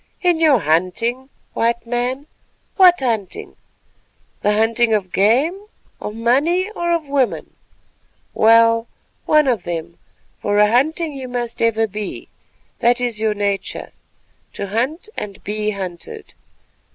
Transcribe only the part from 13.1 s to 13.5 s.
your